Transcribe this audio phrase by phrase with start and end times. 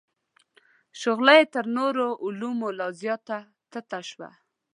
[1.01, 3.37] شغله یې تر نورو علومو لا زیاته
[3.71, 4.29] تته شوه.